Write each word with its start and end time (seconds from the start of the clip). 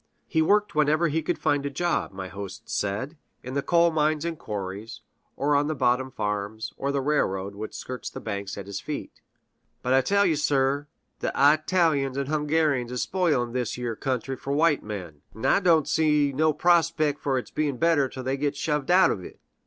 He 0.25 0.41
worked 0.41 0.73
whenever 0.73 1.09
he 1.09 1.21
could 1.21 1.37
find 1.37 1.63
a 1.63 1.69
job, 1.69 2.11
my 2.11 2.27
host 2.27 2.67
said 2.67 3.19
in 3.43 3.53
the 3.53 3.61
coal 3.61 3.91
mines 3.91 4.25
and 4.25 4.35
quarries, 4.35 5.01
or 5.35 5.55
on 5.55 5.67
the 5.67 5.75
bottom 5.75 6.09
farms, 6.09 6.73
or 6.75 6.91
the 6.91 7.01
railroad 7.01 7.53
which 7.53 7.75
skirts 7.75 8.09
the 8.09 8.19
bank 8.19 8.49
at 8.57 8.65
his 8.65 8.81
feet. 8.81 9.21
"But 9.83 9.93
I 9.93 10.01
tell 10.01 10.25
ye, 10.25 10.33
sir, 10.33 10.87
th' 11.19 11.29
_I_talians 11.35 12.17
and 12.17 12.29
Hungarians 12.29 12.91
is 12.91 13.03
spoil'n' 13.05 13.51
this 13.53 13.77
yere 13.77 13.95
country 13.95 14.35
fur 14.35 14.53
white 14.53 14.81
men; 14.81 15.21
'n' 15.35 15.45
I 15.45 15.59
do'n' 15.59 15.85
see 15.85 16.33
no 16.33 16.51
prospect 16.51 17.19
for 17.21 17.37
hits 17.37 17.51
be'n' 17.51 17.77
better 17.77 18.09
till 18.09 18.23
they 18.23 18.37
get 18.37 18.55
shoved 18.55 18.89
out 18.89 19.11
uv 19.11 19.21
't!" 19.21 19.37